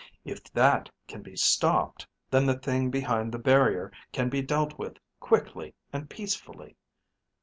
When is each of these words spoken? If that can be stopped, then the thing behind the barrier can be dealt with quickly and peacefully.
If 0.25 0.51
that 0.53 0.89
can 1.07 1.21
be 1.21 1.35
stopped, 1.35 2.07
then 2.31 2.47
the 2.47 2.57
thing 2.57 2.89
behind 2.89 3.31
the 3.31 3.37
barrier 3.37 3.91
can 4.11 4.29
be 4.29 4.41
dealt 4.41 4.79
with 4.79 4.97
quickly 5.19 5.75
and 5.93 6.09
peacefully. 6.09 6.75